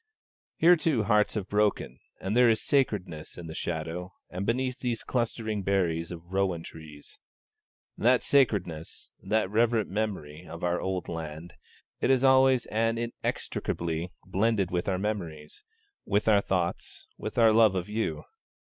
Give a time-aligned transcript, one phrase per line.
[0.57, 4.47] (1) Here too hearts have broken, and there is a sacredness in the shadow and
[4.47, 7.19] beneath these clustering berries of the rowan trees.
[7.99, 11.53] That sacredness, that reverent memory of our old land,
[11.99, 15.63] it is always and inextricably blended with our memories,
[16.03, 18.23] with our thoughts, with our love of you.